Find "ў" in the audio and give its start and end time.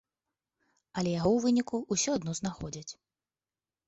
1.33-1.39